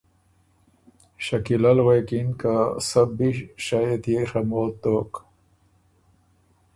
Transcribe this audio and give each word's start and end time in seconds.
شکیلۀ 1.25 1.71
ل 1.77 1.79
غوېکِن 1.85 2.27
که 2.39 2.53
”سۀ 2.87 3.01
بی 3.15 3.29
شئ 3.65 3.81
یه 3.89 3.97
تيې 4.03 4.19
ڒموت 4.29 4.73
دوک 4.81 5.11